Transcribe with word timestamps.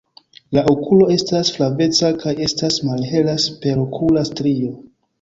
La 0.57 0.63
okulo 0.71 1.09
estas 1.15 1.51
flaveca 1.59 2.11
kaj 2.25 2.35
estas 2.49 2.83
malhela 2.91 3.39
superokula 3.49 4.29
strio. 4.35 4.79